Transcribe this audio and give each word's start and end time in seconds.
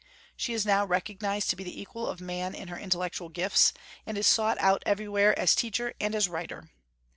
She 0.35 0.53
is 0.55 0.65
now 0.65 0.83
recognized 0.83 1.51
to 1.51 1.55
be 1.55 1.63
the 1.63 1.79
equal 1.79 2.07
of 2.07 2.19
man 2.19 2.55
in 2.55 2.69
her 2.69 2.79
intellectual 2.79 3.29
gifts, 3.29 3.71
and 4.03 4.17
is 4.17 4.25
sought 4.25 4.57
out 4.59 4.81
everywhere 4.83 5.37
as 5.37 5.53
teacher 5.53 5.93
and 6.01 6.15
as 6.15 6.27
writer. 6.27 6.71